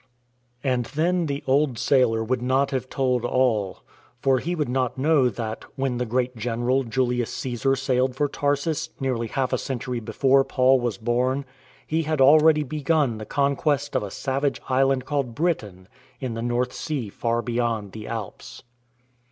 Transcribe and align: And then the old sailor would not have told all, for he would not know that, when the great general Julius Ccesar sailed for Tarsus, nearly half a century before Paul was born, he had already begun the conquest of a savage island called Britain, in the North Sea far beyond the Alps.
And 0.63 0.85
then 0.85 1.27
the 1.27 1.43
old 1.45 1.77
sailor 1.77 2.23
would 2.23 2.41
not 2.41 2.71
have 2.71 2.89
told 2.89 3.23
all, 3.23 3.81
for 4.19 4.39
he 4.39 4.55
would 4.55 4.67
not 4.67 4.97
know 4.97 5.29
that, 5.29 5.63
when 5.75 5.99
the 5.99 6.07
great 6.07 6.35
general 6.35 6.83
Julius 6.83 7.29
Ccesar 7.31 7.77
sailed 7.77 8.15
for 8.15 8.27
Tarsus, 8.27 8.89
nearly 8.99 9.27
half 9.27 9.53
a 9.53 9.59
century 9.59 9.99
before 9.99 10.43
Paul 10.43 10.79
was 10.79 10.97
born, 10.97 11.45
he 11.85 12.01
had 12.01 12.19
already 12.19 12.63
begun 12.63 13.19
the 13.19 13.27
conquest 13.27 13.95
of 13.95 14.01
a 14.01 14.09
savage 14.09 14.59
island 14.67 15.05
called 15.05 15.35
Britain, 15.35 15.87
in 16.19 16.33
the 16.33 16.41
North 16.41 16.73
Sea 16.73 17.09
far 17.09 17.43
beyond 17.43 17.91
the 17.91 18.07
Alps. 18.07 18.63